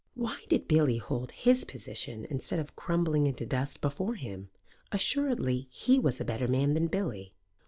Why 0.15 0.43
did 0.49 0.67
Billy 0.67 0.97
hold 0.97 1.31
his 1.31 1.63
position 1.63 2.25
instead 2.27 2.57
of 2.57 2.75
crumbling 2.75 3.27
into 3.27 3.45
dust 3.45 3.81
before 3.81 4.15
him? 4.15 4.49
Assuredly 4.91 5.67
he 5.69 5.99
was 5.99 6.19
a 6.19 6.25
better 6.25 6.47
man 6.47 6.73
than 6.73 6.87
Billy. 6.87 7.35